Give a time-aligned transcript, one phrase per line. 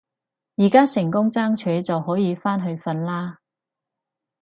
[0.55, 3.37] 而家成功爭取就可以返去瞓啦